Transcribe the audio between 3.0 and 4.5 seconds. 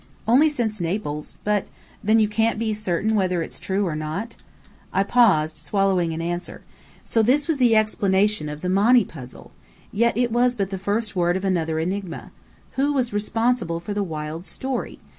whether it's true or not?"